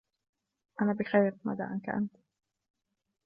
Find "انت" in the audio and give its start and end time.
1.89-2.11